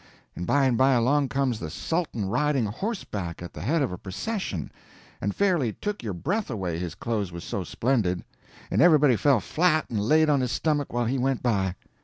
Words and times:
And 0.35 0.47
by 0.47 0.65
and 0.65 0.79
by 0.79 0.93
along 0.93 1.29
comes 1.29 1.59
the 1.59 1.69
Sultan 1.69 2.25
riding 2.25 2.65
horseback 2.65 3.43
at 3.43 3.53
the 3.53 3.61
head 3.61 3.83
of 3.83 3.91
a 3.91 3.99
procession, 3.99 4.71
and 5.21 5.35
fairly 5.35 5.73
took 5.73 6.01
your 6.01 6.13
breath 6.15 6.49
away 6.49 6.79
his 6.79 6.95
clothes 6.95 7.31
was 7.31 7.43
so 7.43 7.63
splendid; 7.63 8.23
and 8.71 8.81
everybody 8.81 9.15
fell 9.15 9.39
flat 9.39 9.85
and 9.91 9.99
laid 9.99 10.27
on 10.27 10.41
his 10.41 10.51
stomach 10.51 10.91
while 10.91 11.05
he 11.05 11.19
went 11.19 11.43
by. 11.43 11.75